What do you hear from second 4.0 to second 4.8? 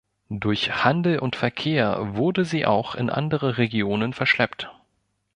verschleppt.